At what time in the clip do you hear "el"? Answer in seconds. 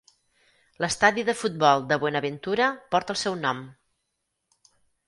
3.17-3.21